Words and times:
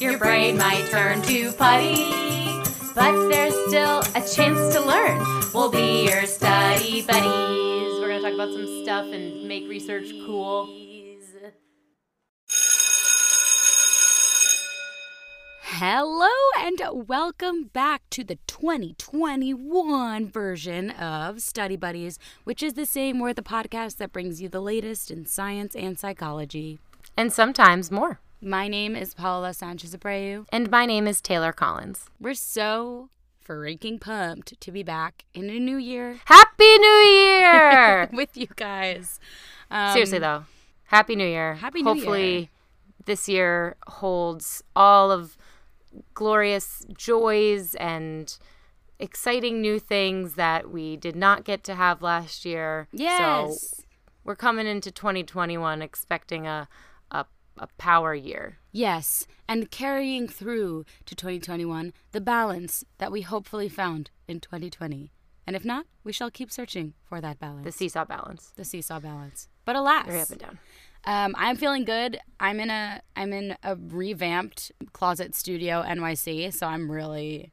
Your 0.00 0.16
brain 0.16 0.56
might 0.56 0.86
turn 0.88 1.20
to 1.20 1.52
putty, 1.52 2.06
but 2.94 3.28
there's 3.28 3.52
still 3.68 4.00
a 4.14 4.26
chance 4.26 4.74
to 4.74 4.80
learn. 4.80 5.18
We'll 5.52 5.70
be 5.70 6.06
your 6.06 6.24
study 6.24 7.02
buddies. 7.02 8.00
We're 8.00 8.08
gonna 8.08 8.22
talk 8.22 8.32
about 8.32 8.50
some 8.50 8.82
stuff 8.82 9.12
and 9.12 9.46
make 9.46 9.68
research 9.68 10.06
cool. 10.24 10.74
Hello 15.64 16.30
and 16.58 16.80
welcome 17.06 17.64
back 17.64 18.00
to 18.08 18.24
the 18.24 18.38
2021 18.46 20.26
version 20.30 20.90
of 20.92 21.42
Study 21.42 21.76
Buddies, 21.76 22.18
which 22.44 22.62
is 22.62 22.72
the 22.72 22.86
same 22.86 23.18
word 23.18 23.36
the 23.36 23.42
podcast 23.42 23.98
that 23.98 24.14
brings 24.14 24.40
you 24.40 24.48
the 24.48 24.62
latest 24.62 25.10
in 25.10 25.26
science 25.26 25.76
and 25.76 25.98
psychology. 25.98 26.78
And 27.18 27.30
sometimes 27.30 27.90
more. 27.90 28.20
My 28.42 28.68
name 28.68 28.96
is 28.96 29.14
Paola 29.14 29.52
Sanchez 29.52 29.94
Abreu. 29.94 30.46
And 30.50 30.70
my 30.70 30.86
name 30.86 31.06
is 31.06 31.20
Taylor 31.20 31.52
Collins. 31.52 32.06
We're 32.18 32.34
so 32.34 33.10
freaking 33.46 34.00
pumped 34.00 34.58
to 34.60 34.72
be 34.72 34.82
back 34.82 35.24
in 35.34 35.50
a 35.50 35.58
new 35.58 35.76
year 35.76 36.20
Happy 36.26 36.78
New 36.78 36.86
Year! 36.86 38.08
with 38.12 38.36
you 38.36 38.46
guys. 38.56 39.18
Um, 39.70 39.92
Seriously 39.92 40.18
though, 40.20 40.44
Happy 40.84 41.16
New 41.16 41.26
Year. 41.26 41.54
Happy 41.54 41.82
New 41.82 41.88
Hopefully 41.94 42.38
Year. 42.38 42.48
this 43.04 43.28
year 43.28 43.76
holds 43.86 44.62
all 44.74 45.10
of 45.10 45.36
glorious 46.14 46.86
joys 46.96 47.74
and 47.74 48.38
exciting 48.98 49.60
new 49.60 49.78
things 49.78 50.34
that 50.34 50.70
we 50.70 50.96
did 50.96 51.16
not 51.16 51.44
get 51.44 51.64
to 51.64 51.74
have 51.74 52.00
last 52.02 52.44
year. 52.44 52.88
So 52.92 53.02
Yes. 53.02 53.82
we're 54.24 54.36
coming 54.36 54.66
into 54.66 54.90
2021 54.90 55.82
expecting 55.82 56.46
a 56.46 56.68
a, 57.60 57.68
power 57.78 58.14
year. 58.14 58.58
Yes, 58.72 59.26
and 59.48 59.70
carrying 59.70 60.26
through 60.28 60.84
to 61.06 61.14
2021 61.14 61.92
the 62.12 62.20
balance 62.20 62.84
that 62.98 63.12
we 63.12 63.22
hopefully 63.22 63.68
found 63.68 64.10
in 64.26 64.40
2020. 64.40 65.12
And 65.46 65.56
if 65.56 65.64
not, 65.64 65.86
we 66.04 66.12
shall 66.12 66.30
keep 66.30 66.50
searching 66.52 66.94
for 67.02 67.20
that 67.20 67.38
balance. 67.38 67.64
The 67.64 67.72
seesaw 67.72 68.04
balance. 68.04 68.52
the 68.56 68.64
seesaw 68.64 69.00
balance. 69.00 69.48
But 69.64 69.76
alas, 69.76 70.06
Very 70.06 70.20
up 70.20 70.30
and 70.30 70.38
down. 70.40 70.58
um, 71.04 71.34
I'm 71.36 71.56
feeling 71.56 71.84
good. 71.84 72.18
I'm 72.38 72.60
in 72.60 72.70
a 72.70 73.00
I'm 73.16 73.32
in 73.32 73.56
a 73.62 73.76
revamped 73.76 74.72
closet 74.92 75.34
studio 75.34 75.82
NYC, 75.82 76.52
so 76.52 76.66
I'm 76.66 76.90
really, 76.90 77.52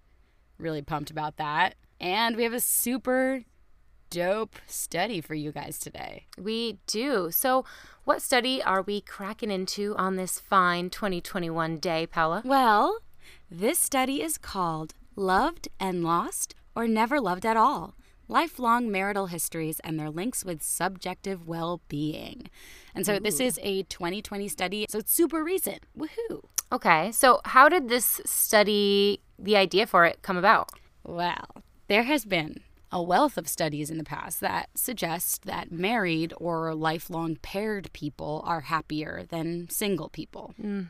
really 0.58 0.82
pumped 0.82 1.10
about 1.12 1.38
that. 1.38 1.76
And 2.00 2.36
we 2.36 2.44
have 2.44 2.54
a 2.54 2.60
super 2.60 3.44
dope 4.10 4.56
study 4.68 5.22
for 5.22 5.34
you 5.34 5.52
guys 5.52 5.80
today. 5.80 6.26
We 6.38 6.80
do. 6.88 7.32
So, 7.32 7.66
what 8.04 8.22
study 8.22 8.62
are 8.64 8.82
we 8.82 9.02
cracking 9.02 9.52
into 9.52 9.96
on 9.98 10.16
this 10.16 10.40
fine 10.40 10.90
2021 10.90 11.78
day, 11.78 12.08
Paola? 12.08 12.42
Well, 12.46 13.00
this 13.52 13.80
study 13.80 14.22
is 14.22 14.38
called 14.38 14.94
Loved 15.16 15.68
and 15.80 16.04
Lost 16.04 16.56
or 16.76 16.88
Never 16.88 17.20
Loved 17.20 17.46
at 17.46 17.58
All 17.58 17.96
Lifelong 18.30 18.92
Marital 18.92 19.28
Histories 19.28 19.80
and 19.82 19.98
Their 19.98 20.10
Links 20.10 20.44
with 20.44 20.62
Subjective 20.62 21.48
Well 21.48 21.82
Being. 21.88 22.50
And 22.94 23.06
so 23.06 23.20
this 23.20 23.40
is 23.40 23.58
a 23.64 23.84
2020 23.84 24.48
study, 24.48 24.86
so 24.90 25.00
it's 25.00 25.14
super 25.14 25.44
recent. 25.44 25.84
Woohoo! 25.98 26.44
Okay, 26.72 27.12
so 27.14 27.40
how 27.46 27.70
did 27.70 27.88
this 27.88 28.20
study, 28.26 29.22
the 29.40 29.56
idea 29.56 29.88
for 29.88 30.06
it, 30.06 30.22
come 30.22 30.36
about? 30.36 30.72
Well, 31.06 31.64
there 31.88 32.04
has 32.04 32.26
been 32.26 32.60
a 32.92 33.02
wealth 33.02 33.38
of 33.38 33.48
studies 33.48 33.90
in 33.90 33.98
the 33.98 34.04
past 34.04 34.40
that 34.40 34.70
suggest 34.76 35.46
that 35.46 35.72
married 35.72 36.34
or 36.38 36.74
lifelong 36.74 37.36
paired 37.38 37.92
people 37.94 38.42
are 38.46 38.62
happier 38.62 39.24
than 39.30 39.70
single 39.70 40.10
people. 40.10 40.54
Mm. 40.62 40.88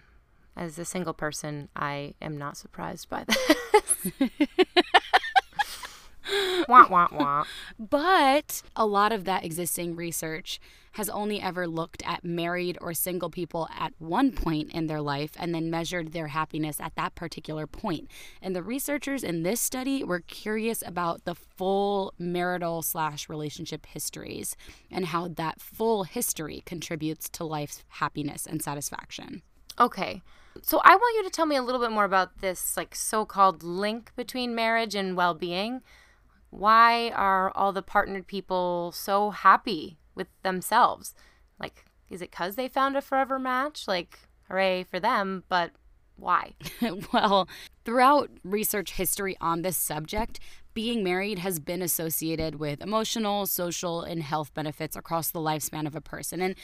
As 0.55 0.79
a 0.79 0.85
single 0.85 1.13
person, 1.13 1.69
I 1.75 2.13
am 2.21 2.37
not 2.37 2.57
surprised 2.57 3.09
by 3.09 3.25
this. 3.25 4.11
wah, 6.67 6.87
wah, 6.89 7.07
wah. 7.11 7.43
But 7.79 8.61
a 8.75 8.85
lot 8.85 9.11
of 9.11 9.25
that 9.25 9.43
existing 9.43 9.95
research 9.95 10.59
has 10.97 11.09
only 11.09 11.39
ever 11.39 11.67
looked 11.67 12.01
at 12.07 12.25
married 12.25 12.75
or 12.81 12.91
single 12.91 13.29
people 13.29 13.69
at 13.77 13.93
one 13.99 14.31
point 14.31 14.71
in 14.71 14.87
their 14.87 14.99
life 14.99 15.33
and 15.37 15.53
then 15.53 15.69
measured 15.69 16.11
their 16.11 16.29
happiness 16.29 16.81
at 16.81 16.95
that 16.95 17.13
particular 17.13 17.67
point. 17.67 18.09
And 18.41 18.55
the 18.55 18.63
researchers 18.63 19.23
in 19.23 19.43
this 19.43 19.61
study 19.61 20.03
were 20.03 20.21
curious 20.21 20.83
about 20.83 21.23
the 21.23 21.35
full 21.35 22.15
marital 22.17 22.81
slash 22.81 23.29
relationship 23.29 23.85
histories 23.85 24.55
and 24.89 25.05
how 25.05 25.27
that 25.27 25.61
full 25.61 26.03
history 26.03 26.63
contributes 26.65 27.29
to 27.29 27.43
life's 27.43 27.83
happiness 27.89 28.47
and 28.47 28.59
satisfaction. 28.63 29.43
Okay, 29.79 30.23
so 30.63 30.81
I 30.83 30.95
want 30.95 31.15
you 31.17 31.23
to 31.25 31.29
tell 31.29 31.45
me 31.45 31.57
a 31.57 31.61
little 31.61 31.79
bit 31.79 31.91
more 31.91 32.05
about 32.05 32.41
this, 32.41 32.75
like, 32.75 32.95
so 32.95 33.23
called 33.23 33.61
link 33.61 34.13
between 34.15 34.55
marriage 34.55 34.95
and 34.95 35.15
well 35.15 35.35
being. 35.35 35.83
Why 36.49 37.11
are 37.11 37.51
all 37.51 37.71
the 37.71 37.83
partnered 37.83 38.25
people 38.25 38.91
so 38.95 39.29
happy 39.29 39.99
with 40.17 40.27
themselves? 40.43 41.13
Like, 41.59 41.85
is 42.09 42.21
it 42.21 42.31
because 42.31 42.55
they 42.55 42.67
found 42.67 42.97
a 42.97 43.01
forever 43.01 43.39
match? 43.39 43.87
Like, 43.87 44.19
hooray 44.49 44.83
for 44.83 44.99
them, 44.99 45.43
but 45.47 45.71
why? 46.17 46.53
well, 47.13 47.47
throughout 47.85 48.29
research 48.43 48.93
history 48.93 49.37
on 49.39 49.61
this 49.61 49.77
subject, 49.77 50.39
being 50.73 51.03
married 51.03 51.39
has 51.39 51.59
been 51.59 51.81
associated 51.81 52.55
with 52.55 52.81
emotional, 52.81 53.45
social, 53.45 54.01
and 54.01 54.21
health 54.21 54.53
benefits 54.53 54.95
across 54.95 55.31
the 55.31 55.39
lifespan 55.39 55.87
of 55.87 55.95
a 55.95 56.01
person. 56.01 56.41
And 56.41 56.55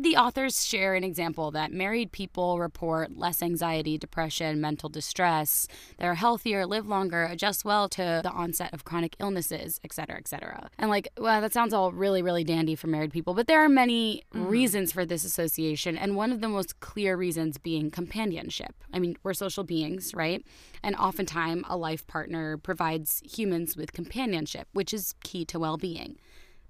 the 0.00 0.16
authors 0.16 0.64
share 0.64 0.94
an 0.94 1.04
example 1.04 1.50
that 1.50 1.72
married 1.72 2.12
people 2.12 2.58
report 2.58 3.16
less 3.16 3.42
anxiety, 3.42 3.98
depression, 3.98 4.60
mental 4.60 4.88
distress. 4.88 5.66
They're 5.98 6.14
healthier, 6.14 6.66
live 6.66 6.86
longer, 6.86 7.24
adjust 7.24 7.64
well 7.64 7.88
to 7.90 8.20
the 8.22 8.30
onset 8.30 8.72
of 8.72 8.84
chronic 8.84 9.16
illnesses, 9.20 9.80
et 9.84 9.92
cetera, 9.92 10.16
et 10.16 10.28
cetera. 10.28 10.70
And 10.78 10.90
like, 10.90 11.08
well, 11.18 11.40
that 11.40 11.52
sounds 11.52 11.74
all 11.74 11.92
really, 11.92 12.22
really 12.22 12.44
dandy 12.44 12.74
for 12.74 12.86
married 12.86 13.12
people, 13.12 13.34
but 13.34 13.46
there 13.46 13.64
are 13.64 13.68
many 13.68 14.22
mm-hmm. 14.34 14.46
reasons 14.46 14.92
for 14.92 15.04
this 15.04 15.24
association. 15.24 15.98
And 15.98 16.16
one 16.16 16.32
of 16.32 16.40
the 16.40 16.48
most 16.48 16.80
clear 16.80 17.16
reasons 17.16 17.58
being 17.58 17.90
companionship. 17.90 18.74
I 18.92 18.98
mean, 18.98 19.16
we're 19.22 19.34
social 19.34 19.64
beings, 19.64 20.14
right? 20.14 20.44
And 20.82 20.96
oftentimes 20.96 21.64
a 21.68 21.76
life 21.76 22.06
partner 22.06 22.56
provides 22.56 23.22
humans 23.24 23.76
with 23.76 23.92
companionship, 23.92 24.68
which 24.72 24.94
is 24.94 25.14
key 25.22 25.44
to 25.46 25.58
well 25.58 25.76
being. 25.76 26.16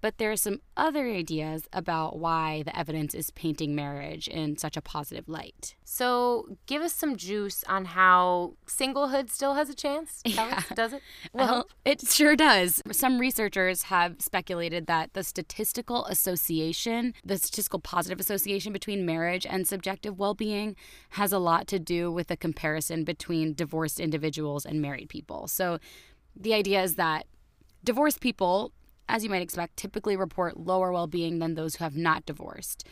But 0.05 0.19
there 0.19 0.31
are 0.31 0.37
some 0.37 0.61
other 0.77 1.07
ideas 1.07 1.67
about 1.73 2.19
why 2.19 2.63
the 2.63 2.79
evidence 2.79 3.15
is 3.15 3.31
painting 3.31 3.75
marriage 3.75 4.29
in 4.29 4.59
such 4.59 4.77
a 4.77 4.83
positive 4.83 5.31
light. 5.31 5.77
So, 5.83 6.59
give 6.67 6.83
us 6.83 6.93
some 6.93 7.17
juice 7.17 7.65
on 7.71 7.87
how 7.87 8.53
singlehood 8.67 9.31
still 9.31 9.55
has 9.55 9.71
a 9.71 9.75
chance. 9.75 10.21
Tell 10.27 10.53
us, 10.53 10.65
does 10.75 10.93
it? 10.93 11.01
Well, 11.33 11.71
it 11.87 12.07
sure 12.07 12.37
does. 12.37 12.83
Some 12.93 13.19
researchers 13.19 13.85
have 13.85 14.17
speculated 14.21 14.89
that 14.89 15.15
the 15.15 15.25
statistical 15.25 16.05
association, 16.05 17.15
the 17.25 17.39
statistical 17.39 17.79
positive 17.79 18.21
association 18.21 18.75
between 18.75 19.07
marriage 19.07 19.47
and 19.47 19.67
subjective 19.67 20.19
well 20.19 20.35
being, 20.35 20.77
has 21.13 21.33
a 21.33 21.39
lot 21.39 21.67
to 21.69 21.79
do 21.79 22.13
with 22.13 22.27
the 22.27 22.37
comparison 22.37 23.05
between 23.05 23.55
divorced 23.55 23.99
individuals 23.99 24.67
and 24.67 24.83
married 24.83 25.09
people. 25.09 25.49
So 25.49 25.79
the 26.37 26.53
idea 26.53 26.83
is 26.83 26.97
that 26.97 27.25
divorced 27.83 28.21
people, 28.21 28.73
as 29.09 29.25
you 29.25 29.31
might 29.31 29.43
expect, 29.43 29.77
typically 29.77 30.17
report 30.17 30.57
lower 30.59 30.93
well 30.93 31.07
being 31.07 31.39
than 31.39 31.55
those 31.55 31.77
who 31.77 31.85
have 31.85 31.97
not 31.97 32.27
divorced. 32.27 32.87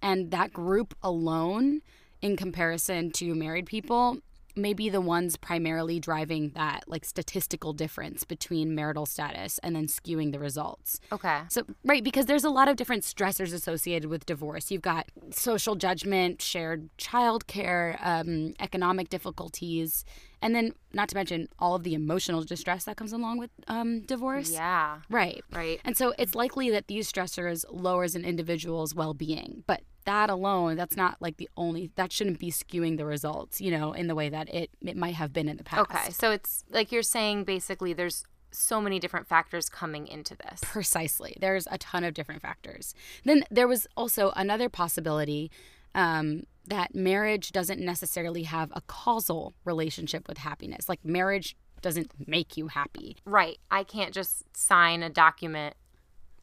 And 0.00 0.30
that 0.30 0.52
group 0.52 0.94
alone, 1.02 1.82
in 2.20 2.36
comparison 2.36 3.10
to 3.12 3.34
married 3.34 3.66
people, 3.66 4.18
may 4.58 4.74
be 4.74 4.88
the 4.88 5.00
ones 5.00 5.36
primarily 5.36 6.00
driving 6.00 6.50
that 6.50 6.84
like 6.86 7.04
statistical 7.04 7.72
difference 7.72 8.24
between 8.24 8.74
marital 8.74 9.06
status 9.06 9.58
and 9.62 9.74
then 9.74 9.86
skewing 9.86 10.32
the 10.32 10.38
results. 10.38 11.00
okay. 11.12 11.40
So, 11.48 11.62
right, 11.84 12.02
because 12.02 12.26
there's 12.26 12.44
a 12.44 12.50
lot 12.50 12.68
of 12.68 12.76
different 12.76 13.04
stressors 13.04 13.52
associated 13.54 14.08
with 14.10 14.26
divorce. 14.26 14.70
You've 14.70 14.82
got 14.82 15.06
social 15.30 15.74
judgment, 15.74 16.42
shared 16.42 16.88
childcare, 16.98 17.98
um, 18.04 18.54
economic 18.60 19.08
difficulties, 19.08 20.04
and 20.40 20.54
then 20.54 20.72
not 20.92 21.08
to 21.08 21.14
mention 21.14 21.48
all 21.58 21.74
of 21.74 21.82
the 21.82 21.94
emotional 21.94 22.42
distress 22.42 22.84
that 22.84 22.96
comes 22.96 23.12
along 23.12 23.38
with 23.38 23.50
um, 23.66 24.02
divorce. 24.02 24.52
Yeah. 24.52 24.98
Right. 25.10 25.42
Right. 25.52 25.80
And 25.84 25.96
so 25.96 26.14
it's 26.18 26.34
likely 26.34 26.70
that 26.70 26.86
these 26.86 27.10
stressors 27.10 27.64
lowers 27.70 28.14
an 28.14 28.24
individual's 28.24 28.94
well-being, 28.94 29.64
but 29.66 29.82
that 30.04 30.30
alone, 30.30 30.76
that's 30.76 30.96
not 30.96 31.16
like 31.20 31.36
the 31.36 31.48
only 31.56 31.90
that 31.96 32.12
shouldn't 32.12 32.38
be 32.38 32.50
skewing 32.50 32.96
the 32.96 33.04
results, 33.04 33.60
you 33.60 33.70
know, 33.70 33.92
in 33.92 34.06
the 34.06 34.14
way 34.14 34.28
that 34.28 34.52
it 34.52 34.70
it 34.80 34.96
might 34.96 35.14
have 35.14 35.32
been 35.32 35.48
in 35.48 35.56
the 35.56 35.64
past. 35.64 35.90
Okay. 35.90 36.10
So, 36.10 36.30
it's 36.30 36.64
like 36.70 36.92
you're 36.92 37.02
saying 37.02 37.44
basically 37.44 37.92
there's 37.92 38.24
so 38.50 38.80
many 38.80 38.98
different 38.98 39.26
factors 39.26 39.68
coming 39.68 40.06
into 40.06 40.34
this. 40.36 40.60
Precisely. 40.62 41.36
There's 41.40 41.66
a 41.70 41.78
ton 41.78 42.04
of 42.04 42.14
different 42.14 42.42
factors. 42.42 42.94
Then 43.24 43.44
there 43.50 43.68
was 43.68 43.86
also 43.96 44.32
another 44.36 44.68
possibility 44.68 45.50
um, 45.94 46.44
that 46.66 46.94
marriage 46.94 47.52
doesn't 47.52 47.80
necessarily 47.80 48.44
have 48.44 48.70
a 48.74 48.80
causal 48.82 49.54
relationship 49.64 50.28
with 50.28 50.38
happiness. 50.38 50.88
Like 50.88 51.04
marriage 51.04 51.56
doesn't 51.80 52.12
make 52.26 52.56
you 52.56 52.68
happy. 52.68 53.16
Right. 53.24 53.58
I 53.70 53.84
can't 53.84 54.12
just 54.12 54.44
sign 54.56 55.02
a 55.02 55.10
document 55.10 55.74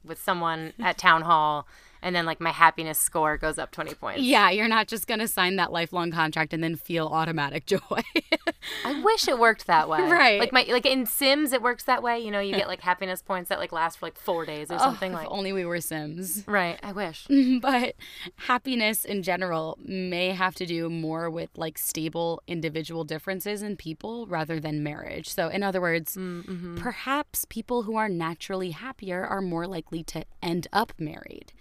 with 0.03 0.21
someone 0.21 0.73
at 0.79 0.97
town 0.97 1.23
hall 1.23 1.67
and 2.05 2.15
then 2.15 2.25
like 2.25 2.39
my 2.39 2.51
happiness 2.51 2.97
score 2.99 3.35
goes 3.37 3.57
up 3.57 3.71
20 3.71 3.95
points. 3.95 4.21
Yeah, 4.21 4.49
you're 4.51 4.69
not 4.69 4.87
just 4.87 5.07
going 5.07 5.19
to 5.19 5.27
sign 5.27 5.57
that 5.57 5.71
lifelong 5.73 6.11
contract 6.11 6.53
and 6.53 6.63
then 6.63 6.75
feel 6.77 7.07
automatic 7.07 7.65
joy. 7.75 7.79
I 8.85 9.01
wish 9.01 9.27
it 9.27 9.37
worked 9.39 9.67
that 9.67 9.89
way. 9.93 9.99
Right. 10.01 10.39
Like 10.39 10.53
my 10.53 10.65
like 10.69 10.85
in 10.85 11.05
Sims 11.05 11.51
it 11.51 11.61
works 11.61 11.83
that 11.83 12.01
way. 12.03 12.19
You 12.19 12.31
know, 12.31 12.39
you 12.39 12.55
get 12.55 12.67
like 12.67 12.81
happiness 12.81 13.21
points 13.21 13.49
that 13.49 13.59
like 13.59 13.71
last 13.71 13.97
for 13.97 14.05
like 14.05 14.17
4 14.17 14.45
days 14.45 14.71
or 14.71 14.79
something 14.79 15.11
oh, 15.11 15.15
like 15.15 15.27
only 15.29 15.51
we 15.51 15.65
were 15.65 15.81
Sims. 15.81 16.43
Right, 16.47 16.79
I 16.83 16.91
wish. 16.91 17.27
but 17.61 17.95
happiness 18.37 19.03
in 19.03 19.23
general 19.23 19.77
may 19.83 20.29
have 20.29 20.55
to 20.55 20.65
do 20.65 20.89
more 20.89 21.29
with 21.29 21.49
like 21.57 21.77
stable 21.77 22.41
individual 22.47 23.03
differences 23.03 23.61
in 23.61 23.75
people 23.75 24.27
rather 24.27 24.59
than 24.59 24.83
marriage. 24.83 25.27
So, 25.29 25.47
in 25.49 25.63
other 25.63 25.81
words, 25.81 26.15
Mm-hmm. 26.15 26.77
perhaps 26.77 27.45
people 27.45 27.83
who 27.83 27.95
are 27.95 28.09
naturally 28.09 28.71
happier 28.71 29.25
are 29.25 29.41
more 29.41 29.65
likely 29.67 30.03
to 30.03 30.23
end 30.43 30.67
up 30.71 30.93
married. 30.99 31.51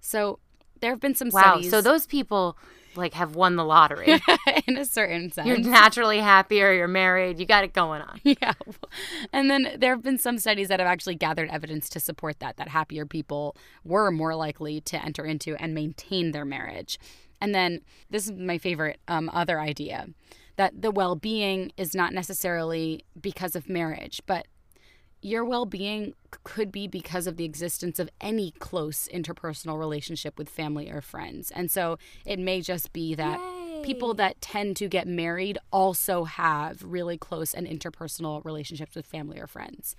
So, 0.00 0.38
there 0.80 0.90
have 0.90 1.00
been 1.00 1.14
some 1.14 1.28
Wow. 1.30 1.40
studies 1.56 1.70
So 1.70 1.80
those 1.82 2.06
people 2.06 2.56
like 2.96 3.14
have 3.14 3.36
won 3.36 3.56
the 3.56 3.64
lottery. 3.64 4.20
in 4.66 4.76
a 4.76 4.84
certain 4.84 5.30
sense. 5.30 5.46
you're 5.46 5.58
naturally 5.58 6.18
happier, 6.18 6.72
you're 6.72 6.88
married, 6.88 7.38
you 7.38 7.46
got 7.46 7.64
it 7.64 7.72
going 7.72 8.02
on. 8.02 8.20
Yeah. 8.24 8.52
And 9.32 9.50
then 9.50 9.76
there 9.78 9.94
have 9.94 10.02
been 10.02 10.18
some 10.18 10.38
studies 10.38 10.68
that 10.68 10.80
have 10.80 10.88
actually 10.88 11.14
gathered 11.14 11.50
evidence 11.50 11.88
to 11.90 12.00
support 12.00 12.40
that, 12.40 12.56
that 12.56 12.68
happier 12.68 13.06
people 13.06 13.56
were 13.84 14.10
more 14.10 14.34
likely 14.34 14.80
to 14.82 15.04
enter 15.04 15.24
into 15.24 15.54
and 15.56 15.74
maintain 15.74 16.32
their 16.32 16.44
marriage. 16.44 16.98
And 17.40 17.54
then 17.54 17.80
this 18.10 18.26
is 18.26 18.32
my 18.32 18.58
favorite 18.58 19.00
um, 19.08 19.30
other 19.32 19.60
idea 19.60 20.08
that 20.56 20.82
the 20.82 20.90
well 20.90 21.14
being 21.14 21.72
is 21.76 21.94
not 21.94 22.12
necessarily 22.12 23.04
because 23.20 23.54
of 23.54 23.68
marriage, 23.68 24.20
but 24.26 24.46
your 25.22 25.44
well 25.44 25.66
being 25.66 26.14
could 26.44 26.72
be 26.72 26.86
because 26.86 27.26
of 27.26 27.36
the 27.36 27.44
existence 27.44 27.98
of 27.98 28.08
any 28.20 28.52
close 28.52 29.08
interpersonal 29.12 29.78
relationship 29.78 30.38
with 30.38 30.48
family 30.48 30.90
or 30.90 31.00
friends. 31.00 31.50
And 31.50 31.70
so 31.70 31.98
it 32.24 32.38
may 32.38 32.60
just 32.60 32.92
be 32.92 33.14
that 33.14 33.40
people 33.82 34.14
that 34.14 34.40
tend 34.40 34.76
to 34.76 34.88
get 34.88 35.06
married 35.06 35.58
also 35.72 36.24
have 36.24 36.82
really 36.82 37.18
close 37.18 37.54
and 37.54 37.66
interpersonal 37.66 38.44
relationships 38.44 38.94
with 38.94 39.06
family 39.06 39.38
or 39.38 39.46
friends. 39.46 39.96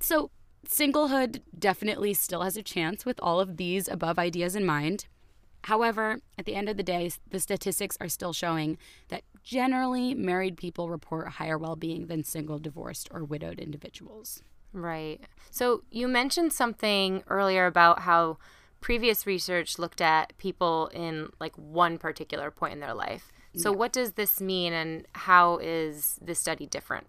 So 0.00 0.30
singlehood 0.66 1.40
definitely 1.58 2.14
still 2.14 2.42
has 2.42 2.56
a 2.56 2.62
chance 2.62 3.04
with 3.04 3.18
all 3.22 3.40
of 3.40 3.56
these 3.56 3.88
above 3.88 4.18
ideas 4.18 4.54
in 4.54 4.64
mind. 4.64 5.06
However, 5.64 6.20
at 6.38 6.46
the 6.46 6.54
end 6.54 6.68
of 6.68 6.76
the 6.76 6.82
day, 6.82 7.10
the 7.30 7.40
statistics 7.40 7.98
are 8.00 8.08
still 8.08 8.32
showing 8.32 8.78
that 9.08 9.22
generally 9.42 10.14
married 10.14 10.56
people 10.56 10.90
report 10.90 11.28
higher 11.28 11.58
well 11.58 11.76
being 11.76 12.06
than 12.06 12.24
single, 12.24 12.58
divorced, 12.58 13.08
or 13.10 13.24
widowed 13.24 13.58
individuals. 13.58 14.42
Right. 14.72 15.20
So 15.50 15.82
you 15.90 16.06
mentioned 16.06 16.52
something 16.52 17.24
earlier 17.28 17.66
about 17.66 18.00
how 18.00 18.38
previous 18.80 19.26
research 19.26 19.78
looked 19.78 20.00
at 20.00 20.36
people 20.38 20.90
in 20.94 21.30
like 21.40 21.54
one 21.56 21.98
particular 21.98 22.50
point 22.50 22.74
in 22.74 22.80
their 22.80 22.94
life. 22.94 23.32
So 23.56 23.72
what 23.72 23.92
does 23.92 24.12
this 24.12 24.40
mean 24.40 24.72
and 24.72 25.06
how 25.12 25.58
is 25.58 26.18
this 26.22 26.38
study 26.38 26.66
different? 26.66 27.08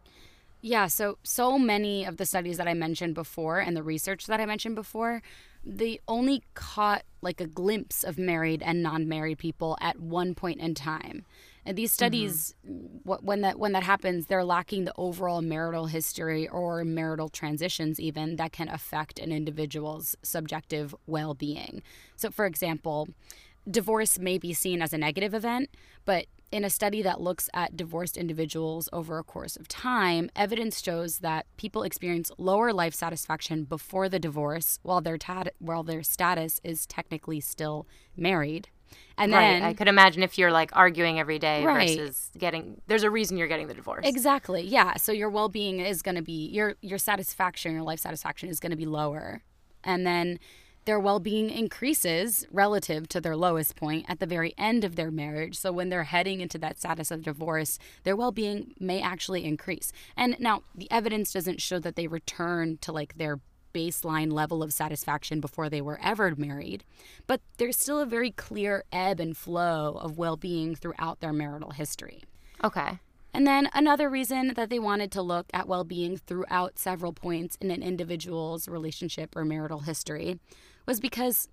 Yeah, 0.61 0.87
so 0.87 1.17
so 1.23 1.59
many 1.59 2.03
of 2.03 2.17
the 2.17 2.25
studies 2.25 2.57
that 2.57 2.67
I 2.67 2.73
mentioned 2.73 3.15
before 3.15 3.59
and 3.59 3.75
the 3.75 3.83
research 3.83 4.27
that 4.27 4.39
I 4.39 4.45
mentioned 4.45 4.75
before, 4.75 5.21
they 5.63 5.99
only 6.07 6.43
caught 6.55 7.03
like 7.21 7.41
a 7.41 7.47
glimpse 7.47 8.03
of 8.03 8.17
married 8.17 8.63
and 8.63 8.81
non-married 8.81 9.37
people 9.37 9.77
at 9.81 9.99
one 9.99 10.33
point 10.33 10.59
in 10.59 10.73
time. 10.73 11.25
And 11.65 11.77
these 11.77 11.91
mm-hmm. 11.91 11.95
studies 11.95 12.55
wh- 13.05 13.23
when 13.23 13.41
that 13.41 13.59
when 13.59 13.71
that 13.73 13.83
happens, 13.83 14.27
they're 14.27 14.43
lacking 14.43 14.85
the 14.85 14.93
overall 14.97 15.41
marital 15.41 15.85
history 15.87 16.47
or 16.47 16.83
marital 16.83 17.29
transitions 17.29 17.99
even 17.99 18.35
that 18.37 18.51
can 18.51 18.69
affect 18.69 19.19
an 19.19 19.31
individual's 19.31 20.15
subjective 20.23 20.95
well-being. 21.05 21.83
So 22.15 22.31
for 22.31 22.45
example, 22.45 23.09
divorce 23.69 24.17
may 24.17 24.37
be 24.37 24.53
seen 24.53 24.81
as 24.81 24.93
a 24.93 24.97
negative 24.97 25.33
event, 25.33 25.69
but 26.05 26.25
in 26.51 26.65
a 26.65 26.69
study 26.69 27.01
that 27.01 27.21
looks 27.21 27.49
at 27.53 27.77
divorced 27.77 28.17
individuals 28.17 28.89
over 28.91 29.17
a 29.17 29.23
course 29.23 29.55
of 29.55 29.69
time, 29.69 30.29
evidence 30.35 30.81
shows 30.81 31.19
that 31.19 31.45
people 31.55 31.83
experience 31.83 32.29
lower 32.37 32.73
life 32.73 32.93
satisfaction 32.93 33.63
before 33.63 34.09
the 34.09 34.19
divorce 34.19 34.77
while 34.83 34.99
their 34.99 35.17
tat- 35.17 35.53
while 35.59 35.83
their 35.83 36.03
status 36.03 36.59
is 36.63 36.85
technically 36.85 37.39
still 37.39 37.87
married. 38.17 38.67
And 39.17 39.31
right. 39.31 39.39
then 39.41 39.63
I 39.63 39.73
could 39.73 39.87
imagine 39.87 40.23
if 40.23 40.37
you're 40.37 40.51
like 40.51 40.75
arguing 40.75 41.19
every 41.19 41.39
day 41.39 41.63
Right. 41.63 41.97
versus 41.97 42.31
getting 42.37 42.81
there's 42.87 43.03
a 43.03 43.09
reason 43.09 43.37
you're 43.37 43.47
getting 43.47 43.67
the 43.67 43.73
divorce. 43.73 44.05
Exactly. 44.07 44.61
Yeah. 44.63 44.95
So 44.95 45.11
your 45.11 45.29
well-being 45.29 45.79
is 45.79 46.01
going 46.01 46.15
to 46.15 46.21
be 46.21 46.47
your 46.47 46.75
your 46.81 46.97
satisfaction, 46.97 47.73
your 47.73 47.83
life 47.83 47.99
satisfaction 47.99 48.49
is 48.49 48.59
going 48.59 48.71
to 48.71 48.77
be 48.77 48.85
lower. 48.85 49.43
And 49.83 50.05
then 50.05 50.39
their 50.85 50.99
well-being 50.99 51.51
increases 51.51 52.47
relative 52.51 53.07
to 53.09 53.21
their 53.21 53.35
lowest 53.35 53.75
point 53.75 54.05
at 54.09 54.19
the 54.19 54.25
very 54.25 54.55
end 54.57 54.83
of 54.83 54.95
their 54.95 55.11
marriage. 55.11 55.55
So 55.55 55.71
when 55.71 55.89
they're 55.89 56.05
heading 56.05 56.41
into 56.41 56.57
that 56.57 56.79
status 56.79 57.11
of 57.11 57.21
divorce, 57.21 57.77
their 58.03 58.15
well-being 58.15 58.73
may 58.79 58.99
actually 58.99 59.45
increase. 59.45 59.91
And 60.17 60.35
now 60.39 60.63
the 60.73 60.89
evidence 60.89 61.31
doesn't 61.33 61.61
show 61.61 61.77
that 61.79 61.95
they 61.95 62.07
return 62.07 62.79
to 62.81 62.91
like 62.91 63.17
their 63.17 63.39
baseline 63.73 64.31
level 64.31 64.63
of 64.63 64.73
satisfaction 64.73 65.39
before 65.39 65.69
they 65.69 65.81
were 65.81 65.99
ever 66.01 66.33
married, 66.35 66.83
but 67.27 67.41
there's 67.57 67.77
still 67.77 67.99
a 67.99 68.05
very 68.05 68.31
clear 68.31 68.83
ebb 68.91 69.19
and 69.19 69.35
flow 69.35 69.97
of 69.99 70.17
well-being 70.17 70.75
throughout 70.75 71.19
their 71.19 71.33
marital 71.33 71.71
history. 71.71 72.23
Okay. 72.63 72.99
And 73.33 73.47
then 73.47 73.69
another 73.73 74.09
reason 74.09 74.53
that 74.55 74.69
they 74.69 74.79
wanted 74.79 75.11
to 75.13 75.21
look 75.21 75.47
at 75.53 75.67
well 75.67 75.83
being 75.83 76.17
throughout 76.17 76.77
several 76.77 77.13
points 77.13 77.57
in 77.61 77.71
an 77.71 77.81
individual's 77.81 78.67
relationship 78.67 79.35
or 79.35 79.45
marital 79.45 79.79
history 79.79 80.39
was 80.85 80.99
because 80.99 81.47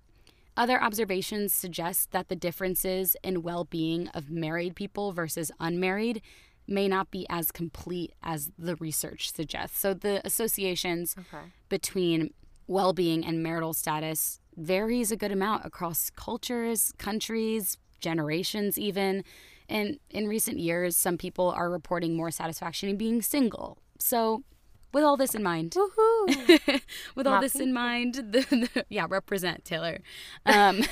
other 0.57 0.81
observations 0.83 1.53
suggest 1.53 2.11
that 2.11 2.27
the 2.27 2.35
differences 2.35 3.15
in 3.23 3.43
well 3.43 3.63
being 3.63 4.09
of 4.09 4.29
married 4.29 4.75
people 4.75 5.13
versus 5.13 5.51
unmarried 5.59 6.21
may 6.69 6.87
not 6.87 7.11
be 7.11 7.25
as 7.29 7.51
complete 7.51 8.13
as 8.23 8.51
the 8.57 8.75
research 8.77 9.31
suggests. 9.33 9.79
So 9.79 9.93
the 9.93 10.21
associations 10.25 11.15
Okay. 11.17 11.45
between 11.69 12.33
well 12.67 12.93
being 12.93 13.25
and 13.25 13.41
marital 13.41 13.73
status 13.73 14.39
varies 14.55 15.11
a 15.11 15.15
good 15.17 15.31
amount 15.31 15.65
across 15.65 16.09
cultures, 16.11 16.93
countries, 16.97 17.77
generations, 17.99 18.77
even. 18.77 19.23
And 19.67 19.99
in 20.09 20.27
recent 20.27 20.57
years, 20.59 20.95
some 20.97 21.17
people 21.17 21.49
are 21.51 21.69
reporting 21.69 22.15
more 22.15 22.31
satisfaction 22.31 22.89
in 22.89 22.97
being 22.97 23.21
single. 23.21 23.77
So, 23.99 24.43
with 24.91 25.03
all 25.03 25.17
this 25.17 25.35
in 25.35 25.43
mind, 25.43 25.75
Woohoo. 25.77 26.81
with 27.15 27.27
all 27.27 27.39
this 27.39 27.55
in 27.55 27.71
mind, 27.71 28.15
the, 28.31 28.69
the- 28.73 28.85
yeah, 28.89 29.05
represent 29.07 29.63
Taylor. 29.63 29.99
Um, 30.47 30.83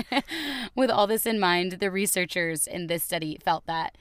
with 0.74 0.90
all 0.90 1.06
this 1.06 1.24
in 1.26 1.40
mind, 1.40 1.72
the 1.80 1.90
researchers 1.90 2.66
in 2.66 2.86
this 2.88 3.02
study 3.02 3.38
felt 3.42 3.66
that 3.66 3.96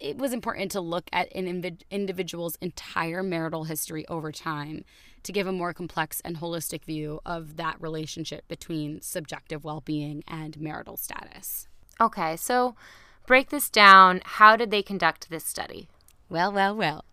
it 0.00 0.18
was 0.18 0.32
important 0.32 0.70
to 0.72 0.80
look 0.80 1.08
at 1.12 1.34
an 1.34 1.46
invi- 1.46 1.82
individual's 1.90 2.56
entire 2.60 3.22
marital 3.22 3.64
history 3.64 4.06
over 4.08 4.30
time 4.32 4.84
to 5.22 5.32
give 5.32 5.46
a 5.46 5.52
more 5.52 5.72
complex 5.72 6.20
and 6.24 6.38
holistic 6.38 6.84
view 6.84 7.20
of 7.26 7.56
that 7.56 7.80
relationship 7.80 8.46
between 8.48 9.00
subjective 9.00 9.64
well-being 9.64 10.22
and 10.28 10.60
marital 10.60 10.96
status. 10.96 11.66
okay. 12.00 12.36
So 12.36 12.76
break 13.26 13.50
this 13.50 13.68
down. 13.70 14.20
How 14.24 14.56
did 14.56 14.70
they 14.70 14.82
conduct 14.82 15.30
this 15.30 15.44
study? 15.44 15.88
Well, 16.28 16.52
well, 16.52 16.76
well. 16.76 17.04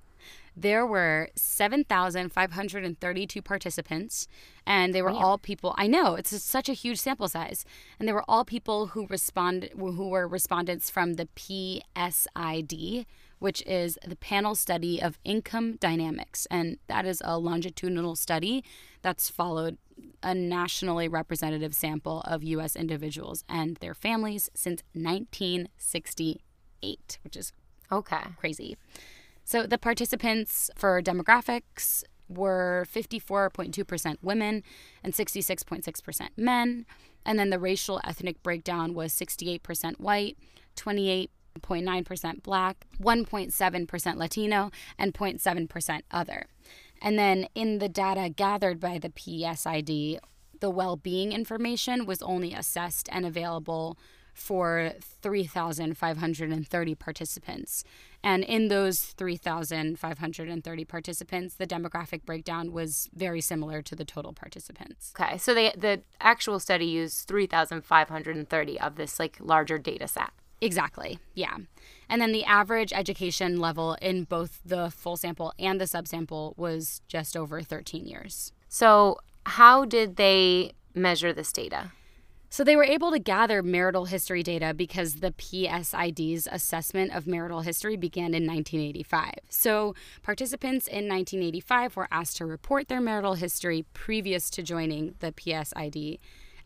There 0.56 0.86
were 0.86 1.30
7,532 1.36 3.42
participants, 3.42 4.28
and 4.66 4.94
they 4.94 5.02
were 5.02 5.10
all 5.10 5.38
people. 5.40 5.74
I 5.78 5.88
know 5.88 6.14
it's 6.16 6.42
such 6.44 6.70
a 6.70 6.74
huge 6.74 7.00
sample 7.00 7.28
size, 7.28 7.66
and 8.00 8.08
they 8.08 8.14
were 8.14 8.24
all 8.28 8.46
people 8.46 8.86
who 8.88 9.08
respond 9.08 9.70
who 9.78 10.10
were 10.10 10.28
respondents 10.28 10.90
from 10.92 11.14
the 11.16 11.28
PSID, 11.36 13.06
which 13.40 13.64
is 13.66 13.98
the 14.08 14.16
Panel 14.16 14.54
Study 14.56 15.02
of 15.02 15.18
Income 15.26 15.78
Dynamics, 15.78 16.46
and 16.52 16.78
that 16.88 17.06
is 17.06 17.22
a 17.26 17.38
longitudinal 17.40 18.16
study 18.16 18.64
that's 19.02 19.30
followed 19.30 19.78
a 20.22 20.34
nationally 20.34 21.08
representative 21.08 21.74
sample 21.76 22.22
of 22.22 22.44
U.S. 22.44 22.76
individuals 22.76 23.44
and 23.50 23.78
their 23.78 23.94
families 23.94 24.50
since 24.54 24.82
1968, 24.94 27.20
which 27.24 27.36
is 27.36 27.54
Okay. 27.92 28.22
crazy. 28.38 28.78
So 29.44 29.66
the 29.66 29.78
participants 29.78 30.70
for 30.76 31.02
demographics 31.02 32.04
were 32.30 32.86
54.2% 32.92 34.18
women 34.22 34.64
and 35.04 35.14
66.6% 35.14 36.28
men. 36.38 36.86
And 37.26 37.40
then 37.40 37.50
the 37.50 37.60
racial 37.60 38.02
ethnic 38.04 38.42
breakdown 38.44 38.94
was 38.94 39.14
68% 39.14 40.00
white, 40.00 40.38
28.9% 40.76 42.44
black, 42.44 42.86
1.7% 43.02 44.16
Latino, 44.18 44.72
and 44.98 45.14
0.7% 45.14 46.02
other. 46.12 46.48
And 47.02 47.20
then 47.20 47.48
in 47.54 47.80
the 47.80 47.90
data 47.90 48.30
gathered 48.30 48.80
by 48.80 48.98
the 48.98 49.10
PSID, 49.10 50.20
the 50.60 50.70
well 50.70 50.96
being 50.96 51.34
information 51.34 52.06
was 52.06 52.22
only 52.22 52.54
assessed 52.54 53.10
and 53.12 53.26
available 53.26 53.98
for 54.34 54.94
3,530 55.00 56.96
participants. 56.96 57.84
And 58.24 58.44
in 58.44 58.70
those 58.70 59.02
3,530 59.02 60.86
participants, 60.86 61.56
the 61.56 61.68
demographic 61.68 62.26
breakdown 62.26 62.72
was 62.72 63.10
very 63.14 63.42
similar 63.42 63.82
to 63.82 63.96
the 63.96 64.06
total 64.06 64.34
participants. 64.34 65.14
Okay, 65.20 65.38
so 65.38 65.54
they, 65.54 65.72
the 65.78 66.02
actual 66.22 66.60
study 66.60 66.86
used 66.86 67.28
3,530 67.28 68.80
of 68.80 68.96
this 68.96 69.20
like 69.20 69.38
larger 69.40 69.78
data 69.78 70.08
set. 70.08 70.32
Exactly. 70.62 71.20
Yeah. 71.34 71.58
And 72.10 72.22
then 72.22 72.32
the 72.32 72.46
average 72.46 72.94
education 72.94 73.60
level 73.60 73.98
in 74.02 74.24
both 74.24 74.62
the 74.66 74.90
full 74.90 75.18
sample 75.18 75.54
and 75.60 75.80
the 75.80 75.86
subsample 75.86 76.58
was 76.58 77.02
just 77.08 77.36
over 77.36 77.62
13 77.62 78.06
years. 78.06 78.54
So, 78.70 79.18
how 79.46 79.84
did 79.84 80.16
they 80.16 80.72
measure 80.96 81.34
this 81.34 81.52
data? 81.52 81.92
So 82.54 82.64
they 82.64 82.76
were 82.76 82.84
able 82.84 83.10
to 83.10 83.18
gather 83.18 83.64
marital 83.64 84.06
history 84.06 84.44
data 84.44 84.76
because 84.76 85.16
the 85.16 85.32
PSID's 85.32 86.48
assessment 86.52 87.12
of 87.12 87.26
marital 87.26 87.62
history 87.62 87.98
began 87.98 88.36
in 88.36 88.46
1985. 88.46 89.32
So 89.50 89.96
participants 90.22 90.86
in 90.86 91.10
1985 91.10 91.96
were 91.96 92.08
asked 92.12 92.38
to 92.38 92.46
report 92.46 92.90
their 92.90 93.02
marital 93.02 93.34
history 93.34 93.88
previous 93.96 94.52
to 94.52 94.62
joining 94.62 95.16
the 95.18 95.32
PSID. 95.32 96.20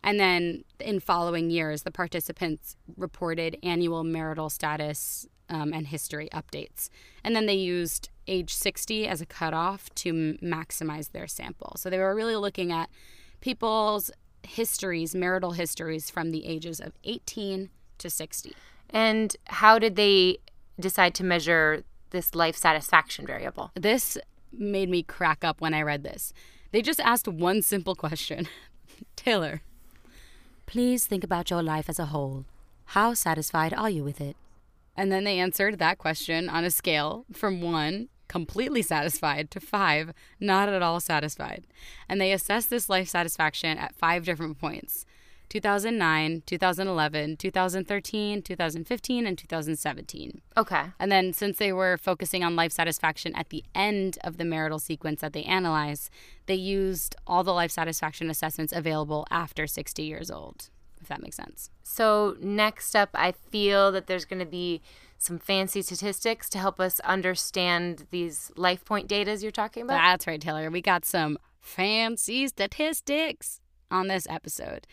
And 0.04 0.20
then 0.20 0.64
in 0.78 1.00
following 1.00 1.48
years, 1.48 1.84
the 1.84 1.90
participants 1.90 2.76
reported 2.98 3.56
annual 3.62 4.04
marital 4.04 4.50
status 4.50 5.26
um, 5.48 5.72
and 5.72 5.86
history 5.86 6.28
updates. 6.34 6.90
And 7.24 7.34
then 7.34 7.46
they 7.46 7.54
used 7.54 8.10
age 8.26 8.52
60 8.52 9.08
as 9.08 9.22
a 9.22 9.26
cutoff 9.26 9.88
to 9.94 10.36
maximize 10.42 11.12
their 11.12 11.26
sample. 11.26 11.76
So 11.78 11.88
they 11.88 11.96
were 11.96 12.14
really 12.14 12.36
looking 12.36 12.72
at 12.72 12.90
people's 13.40 14.10
histories, 14.42 15.14
marital 15.14 15.52
histories 15.52 16.10
from 16.10 16.30
the 16.30 16.46
ages 16.46 16.80
of 16.80 16.92
18 17.04 17.70
to 17.98 18.10
60. 18.10 18.54
And 18.90 19.36
how 19.46 19.78
did 19.78 19.96
they 19.96 20.38
decide 20.80 21.14
to 21.16 21.24
measure 21.24 21.84
this 22.10 22.34
life 22.34 22.56
satisfaction 22.56 23.26
variable? 23.26 23.70
This 23.74 24.16
made 24.52 24.88
me 24.88 25.02
crack 25.02 25.44
up 25.44 25.60
when 25.60 25.74
I 25.74 25.82
read 25.82 26.02
this. 26.02 26.32
They 26.72 26.82
just 26.82 27.00
asked 27.00 27.28
one 27.28 27.62
simple 27.62 27.94
question 27.94 28.48
Taylor, 29.16 29.62
please 30.66 31.06
think 31.06 31.24
about 31.24 31.50
your 31.50 31.62
life 31.62 31.88
as 31.88 31.98
a 31.98 32.06
whole. 32.06 32.44
How 32.86 33.14
satisfied 33.14 33.74
are 33.74 33.90
you 33.90 34.02
with 34.02 34.20
it? 34.20 34.36
And 34.96 35.12
then 35.12 35.24
they 35.24 35.38
answered 35.38 35.78
that 35.78 35.98
question 35.98 36.48
on 36.48 36.64
a 36.64 36.70
scale 36.70 37.24
from 37.32 37.60
one 37.60 38.08
completely 38.28 38.82
satisfied 38.82 39.50
to 39.50 39.60
five, 39.60 40.12
not 40.38 40.68
at 40.68 40.82
all 40.82 41.00
satisfied. 41.00 41.66
And 42.08 42.20
they 42.20 42.32
assessed 42.32 42.70
this 42.70 42.88
life 42.88 43.08
satisfaction 43.08 43.78
at 43.78 43.94
five 43.94 44.24
different 44.24 44.58
points 44.58 45.04
2009, 45.48 46.42
2011, 46.46 47.36
2013, 47.36 48.42
2015, 48.42 49.26
and 49.26 49.38
2017. 49.38 50.42
Okay. 50.56 50.84
And 50.98 51.10
then, 51.10 51.32
since 51.32 51.56
they 51.56 51.72
were 51.72 51.96
focusing 51.96 52.44
on 52.44 52.56
life 52.56 52.72
satisfaction 52.72 53.34
at 53.34 53.48
the 53.48 53.64
end 53.74 54.18
of 54.22 54.36
the 54.36 54.44
marital 54.44 54.78
sequence 54.78 55.20
that 55.20 55.32
they 55.32 55.44
analyzed, 55.44 56.10
they 56.46 56.54
used 56.54 57.16
all 57.26 57.44
the 57.44 57.54
life 57.54 57.70
satisfaction 57.70 58.30
assessments 58.30 58.72
available 58.72 59.26
after 59.30 59.66
60 59.66 60.02
years 60.02 60.30
old, 60.30 60.68
if 61.00 61.08
that 61.08 61.22
makes 61.22 61.36
sense. 61.36 61.70
So, 61.82 62.36
next 62.40 62.94
up, 62.94 63.10
I 63.14 63.32
feel 63.32 63.90
that 63.92 64.06
there's 64.06 64.26
going 64.26 64.40
to 64.40 64.46
be 64.46 64.82
some 65.18 65.38
fancy 65.38 65.82
statistics 65.82 66.48
to 66.50 66.58
help 66.58 66.80
us 66.80 67.00
understand 67.00 68.06
these 68.10 68.50
life 68.56 68.84
point 68.84 69.08
data 69.08 69.36
you're 69.40 69.50
talking 69.50 69.82
about? 69.82 69.96
That's 69.96 70.26
right, 70.26 70.40
Taylor. 70.40 70.70
We 70.70 70.80
got 70.80 71.04
some 71.04 71.38
fancy 71.60 72.46
statistics 72.48 73.60
on 73.90 74.08
this 74.08 74.26
episode. 74.30 74.86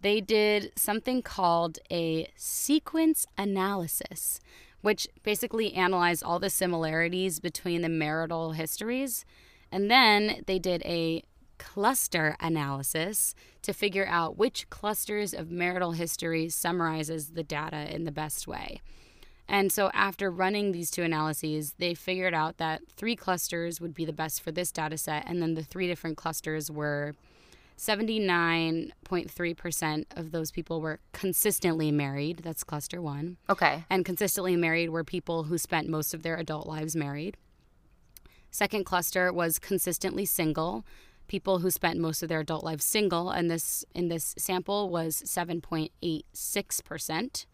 They 0.00 0.20
did 0.20 0.72
something 0.76 1.22
called 1.22 1.78
a 1.90 2.30
sequence 2.36 3.26
analysis, 3.36 4.40
which 4.80 5.08
basically 5.22 5.74
analyzed 5.74 6.22
all 6.22 6.38
the 6.38 6.50
similarities 6.50 7.40
between 7.40 7.82
the 7.82 7.88
marital 7.88 8.52
histories. 8.52 9.24
And 9.72 9.90
then 9.90 10.42
they 10.46 10.58
did 10.58 10.82
a 10.82 11.22
cluster 11.58 12.36
analysis 12.40 13.34
to 13.62 13.72
figure 13.72 14.06
out 14.06 14.36
which 14.36 14.68
clusters 14.70 15.32
of 15.32 15.50
marital 15.50 15.92
history 15.92 16.48
summarizes 16.48 17.30
the 17.30 17.42
data 17.42 17.92
in 17.94 18.04
the 18.04 18.12
best 18.12 18.46
way. 18.46 18.80
And 19.48 19.70
so, 19.70 19.90
after 19.94 20.28
running 20.30 20.72
these 20.72 20.90
two 20.90 21.02
analyses, 21.02 21.74
they 21.78 21.94
figured 21.94 22.34
out 22.34 22.58
that 22.58 22.82
three 22.88 23.14
clusters 23.14 23.80
would 23.80 23.94
be 23.94 24.04
the 24.04 24.12
best 24.12 24.42
for 24.42 24.50
this 24.50 24.72
data 24.72 24.98
set. 24.98 25.24
And 25.26 25.40
then 25.40 25.54
the 25.54 25.62
three 25.62 25.86
different 25.86 26.16
clusters 26.16 26.68
were 26.70 27.14
79.3% 27.78 30.04
of 30.16 30.32
those 30.32 30.50
people 30.50 30.80
were 30.80 30.98
consistently 31.12 31.92
married. 31.92 32.38
That's 32.38 32.64
cluster 32.64 33.00
one. 33.00 33.36
Okay. 33.48 33.84
And 33.88 34.04
consistently 34.04 34.56
married 34.56 34.90
were 34.90 35.04
people 35.04 35.44
who 35.44 35.58
spent 35.58 35.88
most 35.88 36.12
of 36.12 36.24
their 36.24 36.34
adult 36.36 36.66
lives 36.66 36.96
married. 36.96 37.36
Second 38.50 38.84
cluster 38.84 39.32
was 39.32 39.58
consistently 39.58 40.24
single, 40.24 40.84
people 41.28 41.58
who 41.58 41.70
spent 41.70 42.00
most 42.00 42.22
of 42.22 42.30
their 42.30 42.40
adult 42.40 42.64
lives 42.64 42.84
single, 42.84 43.30
and 43.30 43.50
this 43.50 43.84
in 43.94 44.08
this 44.08 44.34
sample 44.38 44.88
was 44.88 45.22
7.86%. 45.22 47.46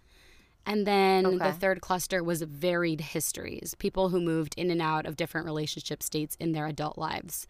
And 0.64 0.87
then 0.87 1.26
okay. 1.26 1.38
the 1.38 1.52
third 1.52 1.81
cluster 1.81 2.23
was 2.23 2.42
varied 2.42 3.00
histories, 3.00 3.75
people 3.78 4.11
who 4.11 4.21
moved 4.21 4.54
in 4.57 4.71
and 4.71 4.81
out 4.81 5.07
of 5.07 5.16
different 5.16 5.47
relationship 5.47 6.00
states 6.02 6.37
in 6.38 6.52
their 6.52 6.66
adult 6.66 6.97
lives. 6.97 7.49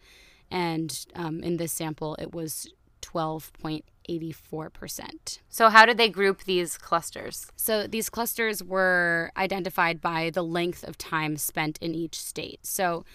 And 0.49 1.05
um, 1.15 1.41
in 1.41 1.57
this 1.57 1.71
sample, 1.71 2.15
it 2.19 2.33
was 2.33 2.67
12.84%. 3.01 5.39
So, 5.49 5.69
how 5.69 5.85
did 5.85 5.97
they 5.97 6.09
group 6.09 6.45
these 6.45 6.75
clusters? 6.77 7.51
So, 7.55 7.85
these 7.87 8.09
clusters 8.09 8.63
were 8.63 9.31
identified 9.37 10.01
by 10.01 10.31
the 10.31 10.43
length 10.43 10.83
of 10.83 10.97
time 10.97 11.37
spent 11.37 11.77
in 11.79 11.93
each 11.93 12.19
state. 12.19 12.65
So, 12.65 13.05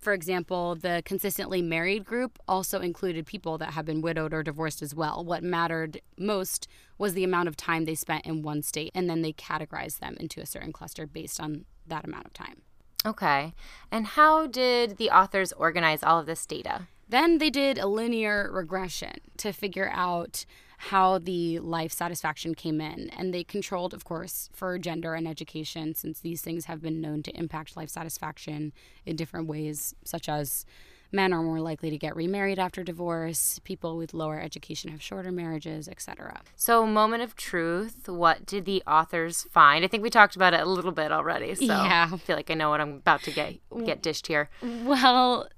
for 0.00 0.12
example, 0.12 0.74
the 0.74 1.02
consistently 1.04 1.60
married 1.60 2.04
group 2.04 2.38
also 2.48 2.80
included 2.80 3.26
people 3.26 3.58
that 3.58 3.74
have 3.74 3.84
been 3.84 4.00
widowed 4.00 4.32
or 4.32 4.42
divorced 4.42 4.82
as 4.82 4.94
well. 4.94 5.24
What 5.24 5.42
mattered 5.42 6.00
most 6.16 6.66
was 6.98 7.14
the 7.14 7.24
amount 7.24 7.48
of 7.48 7.56
time 7.56 7.84
they 7.84 7.94
spent 7.94 8.26
in 8.26 8.42
one 8.42 8.62
state, 8.62 8.92
and 8.94 9.08
then 9.08 9.22
they 9.22 9.32
categorized 9.32 9.98
them 9.98 10.16
into 10.18 10.40
a 10.40 10.46
certain 10.46 10.72
cluster 10.72 11.06
based 11.06 11.40
on 11.40 11.66
that 11.86 12.04
amount 12.04 12.26
of 12.26 12.32
time. 12.32 12.62
Okay. 13.04 13.54
And 13.90 14.06
how 14.06 14.46
did 14.46 14.96
the 14.96 15.10
authors 15.10 15.52
organize 15.52 16.02
all 16.02 16.18
of 16.18 16.26
this 16.26 16.46
data? 16.46 16.88
Then 17.08 17.38
they 17.38 17.50
did 17.50 17.78
a 17.78 17.86
linear 17.86 18.50
regression 18.52 19.20
to 19.38 19.52
figure 19.52 19.90
out 19.92 20.44
how 20.84 21.18
the 21.18 21.58
life 21.58 21.92
satisfaction 21.92 22.54
came 22.54 22.80
in. 22.80 23.10
And 23.10 23.34
they 23.34 23.44
controlled, 23.44 23.92
of 23.92 24.04
course, 24.04 24.48
for 24.54 24.78
gender 24.78 25.12
and 25.12 25.28
education, 25.28 25.94
since 25.94 26.20
these 26.20 26.40
things 26.40 26.64
have 26.64 26.80
been 26.80 27.02
known 27.02 27.22
to 27.24 27.36
impact 27.36 27.76
life 27.76 27.90
satisfaction 27.90 28.72
in 29.04 29.14
different 29.14 29.46
ways, 29.46 29.94
such 30.04 30.26
as 30.26 30.64
men 31.12 31.34
are 31.34 31.42
more 31.42 31.60
likely 31.60 31.90
to 31.90 31.98
get 31.98 32.16
remarried 32.16 32.58
after 32.58 32.82
divorce, 32.82 33.60
people 33.62 33.98
with 33.98 34.14
lower 34.14 34.40
education 34.40 34.90
have 34.90 35.02
shorter 35.02 35.30
marriages, 35.30 35.86
etc. 35.86 36.40
So, 36.56 36.86
moment 36.86 37.22
of 37.22 37.36
truth, 37.36 38.08
what 38.08 38.46
did 38.46 38.64
the 38.64 38.82
authors 38.86 39.42
find? 39.50 39.84
I 39.84 39.88
think 39.88 40.02
we 40.02 40.08
talked 40.08 40.34
about 40.34 40.54
it 40.54 40.60
a 40.60 40.66
little 40.66 40.92
bit 40.92 41.12
already, 41.12 41.54
so 41.56 41.64
yeah. 41.64 42.08
I 42.10 42.16
feel 42.16 42.36
like 42.36 42.50
I 42.50 42.54
know 42.54 42.70
what 42.70 42.80
I'm 42.80 42.94
about 42.94 43.22
to 43.24 43.32
get 43.32 43.56
get 43.84 44.02
dished 44.02 44.28
here. 44.28 44.48
Well, 44.62 45.48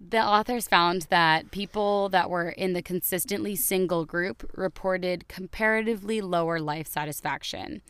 the 0.00 0.24
authors 0.24 0.68
found 0.68 1.02
that 1.10 1.50
people 1.50 2.08
that 2.10 2.30
were 2.30 2.50
in 2.50 2.72
the 2.72 2.82
consistently 2.82 3.56
single 3.56 4.04
group 4.04 4.48
reported 4.54 5.28
comparatively 5.28 6.20
lower 6.20 6.60
life 6.60 6.86
satisfaction 6.86 7.82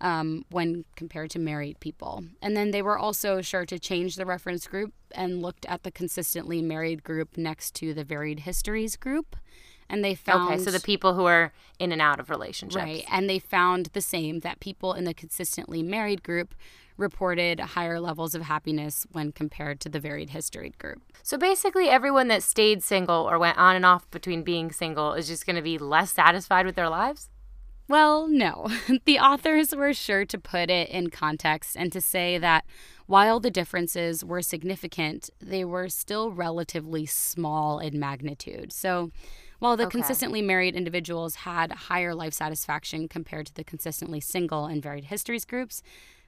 um, 0.00 0.44
when 0.50 0.84
compared 0.94 1.30
to 1.30 1.38
married 1.38 1.80
people. 1.80 2.24
And 2.40 2.56
then 2.56 2.70
they 2.70 2.82
were 2.82 2.98
also 2.98 3.40
sure 3.40 3.64
to 3.66 3.78
change 3.78 4.16
the 4.16 4.26
reference 4.26 4.66
group 4.66 4.92
and 5.12 5.42
looked 5.42 5.66
at 5.66 5.82
the 5.82 5.90
consistently 5.90 6.62
married 6.62 7.02
group 7.02 7.36
next 7.36 7.74
to 7.76 7.94
the 7.94 8.04
varied 8.04 8.40
histories 8.40 8.96
group. 8.96 9.36
And 9.88 10.04
they 10.04 10.16
found. 10.16 10.52
Okay, 10.52 10.62
so 10.62 10.72
the 10.72 10.80
people 10.80 11.14
who 11.14 11.26
are 11.26 11.52
in 11.78 11.92
and 11.92 12.02
out 12.02 12.18
of 12.18 12.28
relationships. 12.28 12.82
Right. 12.82 13.04
And 13.10 13.30
they 13.30 13.38
found 13.38 13.86
the 13.86 14.00
same 14.00 14.40
that 14.40 14.58
people 14.58 14.94
in 14.94 15.04
the 15.04 15.14
consistently 15.14 15.82
married 15.82 16.24
group 16.24 16.54
reported 16.96 17.60
higher 17.60 18.00
levels 18.00 18.34
of 18.34 18.42
happiness 18.42 19.06
when 19.12 19.32
compared 19.32 19.80
to 19.80 19.88
the 19.88 20.00
varied 20.00 20.30
history 20.30 20.72
group. 20.78 21.02
So 21.22 21.36
basically, 21.36 21.88
everyone 21.88 22.28
that 22.28 22.42
stayed 22.42 22.82
single 22.82 23.28
or 23.28 23.38
went 23.38 23.58
on 23.58 23.76
and 23.76 23.84
off 23.84 24.10
between 24.10 24.42
being 24.42 24.72
single 24.72 25.12
is 25.12 25.28
just 25.28 25.46
going 25.46 25.56
to 25.56 25.62
be 25.62 25.78
less 25.78 26.12
satisfied 26.12 26.66
with 26.66 26.76
their 26.76 26.88
lives? 26.88 27.28
Well, 27.88 28.26
no. 28.26 28.68
The 29.04 29.18
authors 29.18 29.74
were 29.74 29.94
sure 29.94 30.24
to 30.24 30.38
put 30.38 30.70
it 30.70 30.88
in 30.88 31.10
context 31.10 31.76
and 31.76 31.92
to 31.92 32.00
say 32.00 32.38
that 32.38 32.64
while 33.06 33.38
the 33.38 33.50
differences 33.50 34.24
were 34.24 34.42
significant, 34.42 35.30
they 35.40 35.64
were 35.64 35.88
still 35.88 36.32
relatively 36.32 37.06
small 37.06 37.78
in 37.78 38.00
magnitude. 38.00 38.72
So, 38.72 39.12
while 39.58 39.76
the 39.76 39.84
okay. 39.84 39.92
consistently 39.92 40.42
married 40.42 40.74
individuals 40.74 41.36
had 41.36 41.72
higher 41.72 42.14
life 42.14 42.34
satisfaction 42.34 43.08
compared 43.08 43.46
to 43.46 43.54
the 43.54 43.64
consistently 43.64 44.20
single 44.20 44.66
and 44.66 44.82
varied 44.82 45.04
histories 45.04 45.46
groups, 45.46 45.82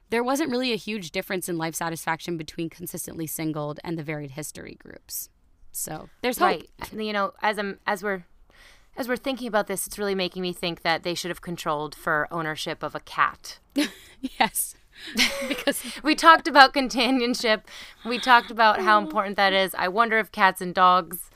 there 0.09 0.23
wasn't 0.23 0.49
really 0.49 0.73
a 0.73 0.77
huge 0.77 1.11
difference 1.11 1.47
in 1.47 1.57
life 1.57 1.75
satisfaction 1.75 2.37
between 2.37 2.69
consistently 2.69 3.27
singled 3.27 3.79
and 3.83 3.97
the 3.97 4.03
varied 4.03 4.31
history 4.31 4.77
groups. 4.79 5.29
So 5.71 6.09
there's 6.21 6.37
hope. 6.37 6.47
Right. 6.47 6.69
You 6.93 7.13
know, 7.13 7.33
as 7.41 7.59
I'm 7.59 7.79
as 7.85 8.03
we're 8.03 8.23
as 8.97 9.07
we're 9.07 9.17
thinking 9.17 9.47
about 9.47 9.67
this, 9.67 9.87
it's 9.87 9.97
really 9.97 10.15
making 10.15 10.41
me 10.41 10.51
think 10.51 10.81
that 10.81 11.03
they 11.03 11.13
should 11.13 11.29
have 11.29 11.41
controlled 11.41 11.95
for 11.95 12.27
ownership 12.31 12.83
of 12.83 12.95
a 12.95 12.99
cat. 12.99 13.59
yes. 14.21 14.75
because 15.47 15.81
we 16.03 16.13
talked 16.15 16.47
about 16.47 16.73
companionship. 16.73 17.67
We 18.05 18.19
talked 18.19 18.51
about 18.51 18.81
how 18.81 18.99
oh. 18.99 19.01
important 19.01 19.37
that 19.37 19.53
is. 19.53 19.73
I 19.75 19.87
wonder 19.87 20.19
if 20.19 20.31
cats 20.31 20.59
and 20.59 20.75
dogs 20.75 21.29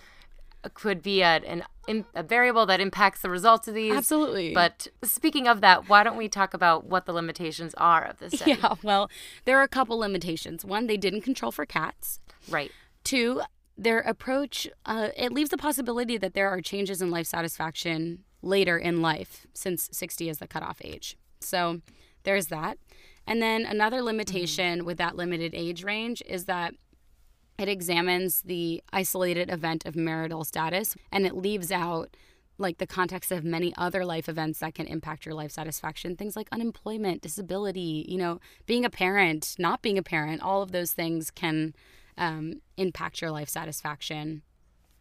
could 0.74 1.02
be 1.02 1.22
a, 1.22 1.42
an, 1.48 1.64
a 1.88 2.24
variable 2.24 2.66
that 2.66 2.80
impacts 2.80 3.22
the 3.22 3.30
results 3.30 3.68
of 3.68 3.74
these. 3.74 3.94
Absolutely. 3.94 4.54
But 4.54 4.88
speaking 5.04 5.48
of 5.48 5.62
that, 5.62 5.90
why 5.90 6.04
don't 6.04 6.18
we 6.18 6.30
talk 6.30 6.54
about 6.54 6.86
what 6.86 7.06
the 7.06 7.14
limitations 7.14 7.74
are 7.76 8.06
of 8.06 8.20
this 8.20 8.34
study? 8.36 8.58
Yeah, 8.62 8.76
well, 8.84 9.10
there 9.46 9.60
are 9.60 9.64
a 9.64 9.68
couple 9.68 9.98
limitations. 9.98 10.64
One, 10.64 10.88
they 10.88 10.98
didn't 10.98 11.22
control 11.22 11.52
for 11.52 11.66
cats. 11.66 12.20
Right. 12.50 12.72
Two, 13.04 13.42
their 13.78 14.00
approach, 14.00 14.68
uh, 14.86 15.10
it 15.18 15.32
leaves 15.32 15.50
the 15.50 15.58
possibility 15.58 16.18
that 16.18 16.34
there 16.34 16.50
are 16.50 16.62
changes 16.62 17.02
in 17.02 17.12
life 17.12 17.28
satisfaction 17.28 18.24
later 18.42 18.78
in 18.78 19.02
life, 19.02 19.48
since 19.54 19.90
60 19.92 20.30
is 20.30 20.38
the 20.38 20.48
cutoff 20.48 20.80
age. 20.84 21.18
So 21.40 21.82
there's 22.24 22.48
that. 22.48 22.78
And 23.26 23.42
then 23.42 23.66
another 23.66 24.02
limitation 24.02 24.80
mm-hmm. 24.80 24.86
with 24.88 24.98
that 24.98 25.16
limited 25.16 25.54
age 25.56 25.84
range 25.84 26.22
is 26.26 26.46
that 26.46 26.76
it 27.64 27.70
examines 27.70 28.42
the 28.42 28.84
isolated 28.92 29.50
event 29.50 29.86
of 29.86 29.96
marital 29.96 30.44
status 30.44 30.96
and 31.12 31.26
it 31.26 31.36
leaves 31.36 31.72
out 31.72 32.16
like 32.58 32.78
the 32.78 32.86
context 32.86 33.32
of 33.32 33.44
many 33.44 33.74
other 33.78 34.06
life 34.06 34.30
events 34.30 34.60
that 34.60 34.76
can 34.76 34.86
impact 34.86 35.26
your 35.26 35.34
life 35.34 35.52
satisfaction. 35.52 36.16
Things 36.16 36.36
like 36.36 36.48
unemployment 36.52 37.22
disability 37.22 38.06
you 38.08 38.18
know 38.18 38.40
being 38.66 38.86
a 38.86 38.90
parent 38.90 39.56
not 39.58 39.82
being 39.82 39.98
a 39.98 40.04
parent 40.04 40.42
all 40.42 40.62
of 40.62 40.72
those 40.72 40.92
things 40.92 41.32
can 41.32 41.74
um, 42.18 42.62
impact 42.78 43.22
your 43.22 43.32
life 43.32 43.50
satisfaction. 43.50 44.44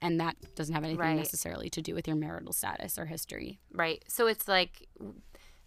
And 0.01 0.19
that 0.21 0.37
doesn't 0.57 0.75
have 0.75 0.85
anything 0.85 1.01
right. 1.01 1.17
necessarily 1.17 1.71
to 1.71 1.83
do 1.83 1.95
with 1.95 2.09
your 2.09 2.17
marital 2.17 2.53
status 2.53 2.99
or 2.99 3.07
history. 3.07 3.61
Right. 3.73 4.05
So 4.09 4.27
it's 4.27 4.49
like 4.49 4.89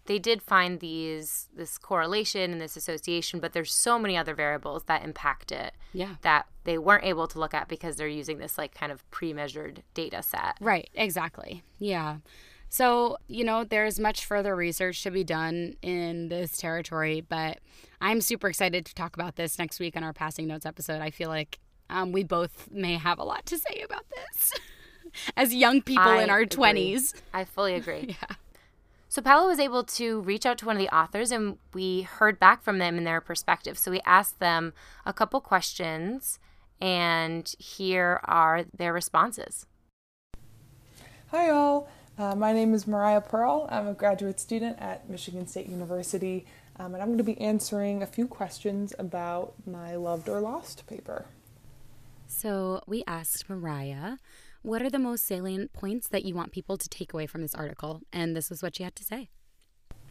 they 0.06 0.18
did 0.18 0.42
find 0.42 0.80
these 0.80 1.48
this 1.54 1.78
correlation 1.78 2.52
and 2.52 2.60
this 2.60 2.76
association, 2.76 3.40
but 3.40 3.52
there's 3.52 3.72
so 3.72 3.98
many 3.98 4.16
other 4.16 4.34
variables 4.34 4.84
that 4.84 5.04
impact 5.04 5.52
it. 5.52 5.74
Yeah. 5.92 6.16
That 6.22 6.46
they 6.64 6.78
weren't 6.78 7.04
able 7.04 7.26
to 7.28 7.38
look 7.38 7.54
at 7.54 7.68
because 7.68 7.96
they're 7.96 8.08
using 8.08 8.38
this 8.38 8.58
like 8.58 8.74
kind 8.74 8.92
of 8.92 9.08
pre-measured 9.10 9.82
data 9.94 10.22
set. 10.22 10.56
Right, 10.60 10.88
exactly. 10.94 11.62
Yeah. 11.78 12.18
So, 12.68 13.16
you 13.28 13.44
know, 13.44 13.64
there's 13.64 13.98
much 14.00 14.24
further 14.24 14.56
research 14.56 15.02
to 15.04 15.10
be 15.10 15.24
done 15.24 15.74
in 15.82 16.28
this 16.28 16.56
territory, 16.56 17.20
but 17.20 17.58
I'm 18.00 18.20
super 18.20 18.48
excited 18.48 18.84
to 18.86 18.94
talk 18.94 19.14
about 19.14 19.36
this 19.36 19.58
next 19.58 19.78
week 19.78 19.96
on 19.96 20.02
our 20.02 20.12
passing 20.12 20.46
notes 20.46 20.66
episode. 20.66 21.00
I 21.00 21.10
feel 21.10 21.28
like 21.28 21.58
um, 21.88 22.12
we 22.12 22.24
both 22.24 22.68
may 22.70 22.96
have 22.96 23.18
a 23.18 23.24
lot 23.24 23.46
to 23.46 23.58
say 23.58 23.82
about 23.84 24.04
this 24.10 24.52
as 25.36 25.54
young 25.54 25.80
people 25.80 26.04
I 26.04 26.22
in 26.22 26.30
our 26.30 26.40
agree. 26.40 26.56
20s. 26.56 27.14
I 27.32 27.44
fully 27.44 27.74
agree. 27.74 28.16
yeah. 28.22 28.36
So 29.16 29.22
Paola 29.22 29.46
was 29.46 29.58
able 29.58 29.82
to 29.82 30.20
reach 30.20 30.44
out 30.44 30.58
to 30.58 30.66
one 30.66 30.76
of 30.76 30.78
the 30.78 30.94
authors 30.94 31.30
and 31.30 31.56
we 31.72 32.02
heard 32.02 32.38
back 32.38 32.62
from 32.62 32.76
them 32.76 32.98
and 32.98 33.06
their 33.06 33.22
perspective. 33.22 33.78
So 33.78 33.90
we 33.90 34.02
asked 34.04 34.40
them 34.40 34.74
a 35.06 35.14
couple 35.14 35.40
questions 35.40 36.38
and 36.82 37.50
here 37.58 38.20
are 38.24 38.66
their 38.76 38.92
responses. 38.92 39.64
Hi, 41.30 41.48
all. 41.48 41.88
Uh, 42.18 42.34
my 42.34 42.52
name 42.52 42.74
is 42.74 42.86
Mariah 42.86 43.22
Purol. 43.22 43.66
I'm 43.70 43.86
a 43.86 43.94
graduate 43.94 44.38
student 44.38 44.76
at 44.80 45.08
Michigan 45.08 45.46
State 45.46 45.70
University, 45.70 46.44
um, 46.78 46.92
and 46.92 47.02
I'm 47.02 47.08
going 47.08 47.16
to 47.16 47.24
be 47.24 47.40
answering 47.40 48.02
a 48.02 48.06
few 48.06 48.28
questions 48.28 48.92
about 48.98 49.54
my 49.66 49.96
Loved 49.96 50.28
or 50.28 50.40
Lost 50.40 50.86
paper. 50.86 51.24
So, 52.26 52.82
we 52.86 53.02
asked 53.06 53.48
Mariah 53.48 54.18
what 54.66 54.82
are 54.82 54.90
the 54.90 54.98
most 54.98 55.24
salient 55.24 55.72
points 55.72 56.08
that 56.08 56.24
you 56.24 56.34
want 56.34 56.50
people 56.50 56.76
to 56.76 56.88
take 56.88 57.14
away 57.14 57.24
from 57.24 57.40
this 57.40 57.54
article? 57.54 58.02
And 58.12 58.34
this 58.34 58.50
is 58.50 58.64
what 58.64 58.74
she 58.74 58.82
had 58.82 58.96
to 58.96 59.04
say. 59.04 59.28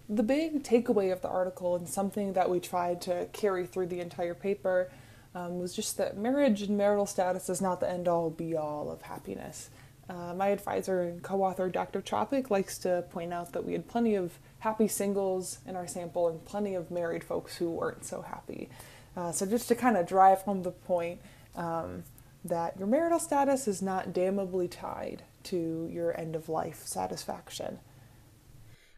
The 0.08 0.24
big 0.24 0.64
takeaway 0.64 1.12
of 1.12 1.22
the 1.22 1.28
article, 1.28 1.76
and 1.76 1.90
something 1.90 2.32
that 2.34 2.50
we 2.50 2.62
tried 2.62 3.02
to 3.02 3.28
carry 3.34 3.66
through 3.66 3.88
the 3.88 4.00
entire 4.00 4.34
paper, 4.34 4.90
um, 5.34 5.60
was 5.60 5.76
just 5.76 5.98
that 5.98 6.18
marriage 6.18 6.62
and 6.62 6.78
marital 6.78 7.06
status 7.06 7.50
is 7.50 7.62
not 7.62 7.82
the 7.82 7.90
end 7.90 8.08
all 8.08 8.30
be 8.30 8.56
all 8.56 8.90
of 8.90 9.02
happiness. 9.02 9.72
Uh, 10.08 10.34
my 10.34 10.48
advisor 10.48 11.02
and 11.02 11.22
co 11.22 11.44
author, 11.44 11.68
Dr. 11.68 12.02
Chopik, 12.02 12.50
likes 12.50 12.78
to 12.78 13.04
point 13.12 13.34
out 13.34 13.52
that 13.52 13.66
we 13.66 13.74
had 13.74 13.90
plenty 13.90 14.16
of 14.16 14.40
happy 14.60 14.88
singles 14.88 15.58
in 15.68 15.76
our 15.76 15.86
sample 15.86 16.30
and 16.30 16.46
plenty 16.46 16.76
of 16.76 16.90
married 16.90 17.26
folks 17.26 17.58
who 17.58 17.70
weren't 17.70 18.06
so 18.06 18.22
happy. 18.22 18.70
Uh, 19.18 19.34
so, 19.34 19.46
just 19.46 19.68
to 19.68 19.76
kind 19.76 19.98
of 19.98 20.08
drive 20.08 20.44
home 20.44 20.64
the 20.64 20.72
point, 20.72 21.20
um, 21.58 22.04
that 22.46 22.78
your 22.78 22.88
marital 22.88 23.20
status 23.20 23.68
is 23.68 23.82
not 23.82 24.14
damnably 24.14 24.68
tied 24.68 25.24
to 25.44 25.90
your 25.92 26.18
end 26.20 26.36
of 26.36 26.48
life 26.48 26.84
satisfaction. 26.86 27.80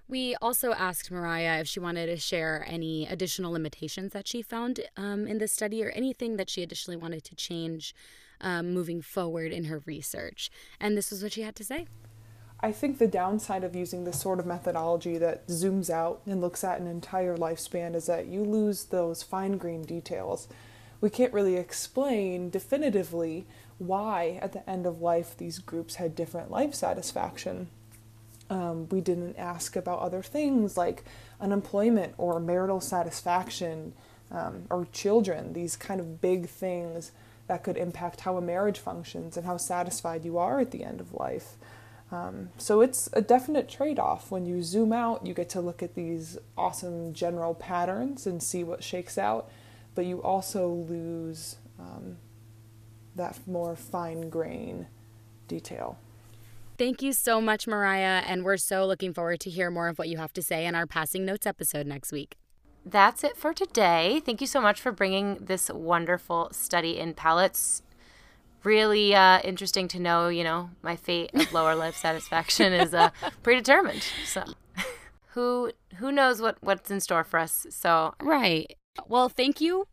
We 0.10 0.36
also 0.41 0.71
asked 0.71 1.12
Mariah 1.12 1.60
if 1.60 1.67
she 1.67 1.81
wanted 1.81 2.05
to 2.05 2.17
share 2.17 2.63
any 2.67 3.05
additional 3.07 3.51
limitations 3.51 4.13
that 4.13 4.27
she 4.27 4.41
found 4.41 4.79
um, 4.95 5.27
in 5.27 5.38
this 5.38 5.51
study 5.51 5.83
or 5.83 5.89
anything 5.89 6.38
that 6.38 6.49
she 6.49 6.63
additionally 6.63 6.95
wanted 6.95 7.25
to 7.25 7.36
change 7.36 7.93
um, 8.39 8.73
moving 8.73 9.01
forward 9.01 9.51
in 9.51 9.65
her 9.65 9.81
research. 9.86 10.49
And 10.79 10.95
this 10.95 11.12
is 11.12 11.23
what 11.23 11.33
she 11.33 11.41
had 11.41 11.55
to 11.57 11.65
say. 11.65 11.88
I 12.60 12.71
think 12.71 12.97
the 12.97 13.07
downside 13.07 13.63
of 13.63 13.75
using 13.75 14.03
this 14.03 14.19
sort 14.19 14.39
of 14.39 14.45
methodology 14.45 15.17
that 15.17 15.47
zooms 15.47 15.89
out 15.89 16.21
and 16.25 16.41
looks 16.41 16.63
at 16.63 16.79
an 16.79 16.88
entire 16.88 17.38
lifespan 17.38 17.93
is 17.93 18.07
that 18.07 18.27
you 18.27 18.43
lose 18.43 18.86
those 18.86 19.21
fine 19.21 19.57
grained 19.57 19.88
details 19.88 20.47
we 21.01 21.10
can't 21.10 21.33
really 21.33 21.55
explain 21.55 22.49
definitively 22.49 23.45
why 23.77 24.39
at 24.41 24.53
the 24.53 24.67
end 24.69 24.86
of 24.86 25.01
life 25.01 25.38
these 25.38 25.60
groups 25.60 25.95
had 25.95 26.15
different 26.15 26.49
life 26.49 26.73
satisfaction. 26.73 27.67
Um, 28.49 28.88
we 28.89 29.01
didn't 29.01 29.38
ask 29.38 29.75
about 29.75 29.99
other 29.99 30.23
things 30.23 30.77
like 30.77 31.03
unemployment 31.39 32.13
or 32.17 32.39
marital 32.39 32.81
satisfaction 32.81 33.93
um, 34.31 34.63
or 34.69 34.88
children, 34.91 35.53
these 35.53 35.75
kind 35.75 35.99
of 35.99 36.21
big 36.21 36.47
things 36.47 37.12
that 37.47 37.63
could 37.63 37.77
impact 37.77 38.21
how 38.21 38.38
a 38.38 38.41
marriage 38.41 38.79
functions 38.79 39.38
and 39.38 39.45
how 39.45 39.57
satisfied 39.57 40.25
you 40.25 40.38
are 40.38 40.60
at 40.60 40.71
the 40.71 40.83
end 40.83 40.99
of 40.99 41.13
life. 41.13 41.55
Um, 42.12 42.49
so 42.57 42.81
it's 42.81 43.10
a 43.13 43.21
definite 43.21 43.69
trade 43.69 43.99
off. 43.99 44.31
When 44.31 44.45
you 44.45 44.63
zoom 44.63 44.93
out, 44.93 45.25
you 45.25 45.33
get 45.33 45.49
to 45.49 45.62
look 45.62 45.83
at 45.83 45.95
these 45.95 46.38
awesome 46.57 47.13
general 47.13 47.53
patterns 47.53 48.25
and 48.25 48.41
see 48.41 48.63
what 48.63 48.83
shakes 48.83 49.17
out 49.17 49.49
but 49.97 50.05
you 50.05 50.21
also 50.21 50.69
lose 50.69 51.55
um, 51.79 52.17
that 53.15 53.36
more 53.47 53.75
fine 53.75 54.29
grain 54.29 54.86
detail. 55.47 55.97
Thank 56.77 57.01
you 57.01 57.13
so 57.13 57.41
much, 57.41 57.65
Mariah, 57.65 58.21
and 58.27 58.45
we're 58.45 58.57
so 58.57 58.86
looking 58.86 59.12
forward 59.12 59.39
to 59.39 59.49
hear 59.49 59.71
more 59.71 59.88
of 59.88 59.97
what 59.97 60.07
you 60.07 60.17
have 60.17 60.33
to 60.33 60.43
say 60.43 60.67
in 60.67 60.75
our 60.75 60.86
Passing 60.86 61.25
Notes 61.25 61.47
episode 61.47 61.88
next 61.88 62.12
week. 62.12 62.36
That's 62.86 63.23
it 63.23 63.38
for 63.38 63.55
today. 63.55 64.21
Thank 64.23 64.39
you 64.39 64.45
so 64.45 64.62
much 64.62 64.79
for 64.79 64.91
bringing 64.91 65.38
this 65.38 65.71
wonderful 65.71 66.49
study 66.51 66.99
in 66.99 67.15
palettes. 67.15 67.81
Really 68.63 69.15
uh, 69.15 69.39
interesting 69.39 69.88
to 69.88 69.99
know, 69.99 70.27
you 70.27 70.43
know, 70.43 70.69
my 70.83 70.95
fate 70.95 71.31
of 71.33 71.51
lower 71.51 71.73
life 71.73 71.97
satisfaction 72.07 72.71
is 72.71 72.93
uh, 72.93 73.10
predetermined. 73.41 74.05
So, 74.27 74.43
who 75.29 75.71
who 75.95 76.12
knows 76.12 76.39
what 76.39 76.57
what's 76.62 76.91
in 76.91 76.99
store 76.99 77.23
for 77.23 77.39
us? 77.39 77.65
So, 77.71 78.13
right. 78.21 78.77
Well, 79.07 79.29
thank 79.29 79.62
you 79.62 79.88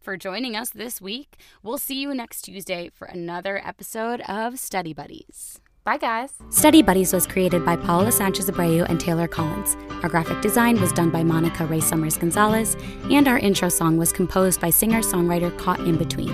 for 0.00 0.16
joining 0.16 0.56
us 0.56 0.70
this 0.70 1.00
week. 1.00 1.36
We'll 1.62 1.78
see 1.78 2.00
you 2.00 2.14
next 2.14 2.42
Tuesday 2.42 2.90
for 2.92 3.06
another 3.06 3.60
episode 3.64 4.20
of 4.22 4.58
Study 4.58 4.92
Buddies. 4.92 5.60
Bye, 5.84 5.96
guys. 5.96 6.34
Study 6.50 6.82
Buddies 6.82 7.14
was 7.14 7.26
created 7.26 7.64
by 7.64 7.76
Paola 7.76 8.12
Sanchez 8.12 8.50
Abreu 8.50 8.86
and 8.88 9.00
Taylor 9.00 9.26
Collins. 9.26 9.74
Our 10.02 10.08
graphic 10.10 10.42
design 10.42 10.80
was 10.80 10.92
done 10.92 11.10
by 11.10 11.24
Monica 11.24 11.64
Ray 11.64 11.80
Summers 11.80 12.18
Gonzalez, 12.18 12.76
and 13.10 13.26
our 13.26 13.38
intro 13.38 13.70
song 13.70 13.96
was 13.96 14.12
composed 14.12 14.60
by 14.60 14.68
singer 14.70 15.00
songwriter 15.00 15.56
Caught 15.58 15.80
in 15.80 15.96
Between. 15.96 16.28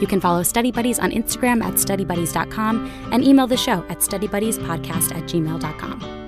You 0.00 0.06
can 0.06 0.20
follow 0.20 0.42
Study 0.42 0.72
Buddies 0.72 0.98
on 0.98 1.10
Instagram 1.10 1.62
at 1.62 1.74
studybuddies.com 1.74 3.10
and 3.12 3.22
email 3.22 3.46
the 3.46 3.56
show 3.56 3.84
at 3.88 3.98
studybuddies.podcast 3.98 5.14
at 5.14 5.24
gmail.com. 5.24 6.25